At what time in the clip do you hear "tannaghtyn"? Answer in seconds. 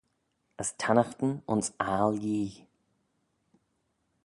0.79-1.33